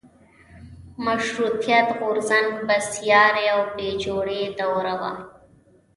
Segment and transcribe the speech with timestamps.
[1.05, 5.11] مشروطیت غورځنګ بېسارې او بې جوړې دوره وه.